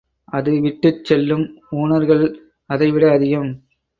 அது 0.27 0.61
விட்டுச் 0.61 1.05
செல்லும் 1.05 1.43
ஊனர்கள் 1.71 2.23
அதைவிட 2.69 3.11
அதிகம். 3.11 3.51